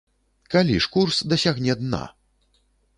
[0.55, 2.03] Калі ж курс дасягне дна?